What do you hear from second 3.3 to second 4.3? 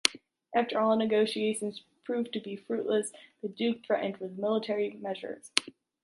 the duke threatened